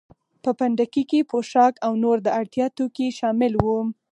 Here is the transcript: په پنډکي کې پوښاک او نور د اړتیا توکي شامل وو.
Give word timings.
په 0.43 0.49
پنډکي 0.57 1.03
کې 1.11 1.27
پوښاک 1.31 1.73
او 1.85 1.91
نور 2.03 2.17
د 2.23 2.27
اړتیا 2.39 2.65
توکي 2.77 3.07
شامل 3.19 3.53
وو. 3.63 3.79